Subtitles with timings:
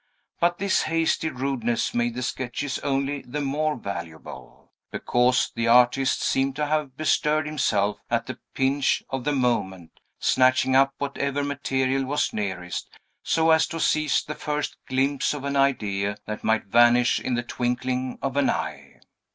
[0.39, 6.55] But this hasty rudeness made the sketches only the more valuable; because the artist seemed
[6.55, 12.33] to have bestirred himself at the pinch of the moment, snatching up whatever material was
[12.33, 17.35] nearest, so as to seize the first glimpse of an idea that might vanish in
[17.35, 19.01] the twinkling of an eye.